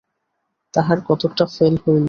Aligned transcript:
তাহার 0.73 0.97
কতকটা 1.07 1.45
ফল 1.53 1.73
হইল। 1.83 1.99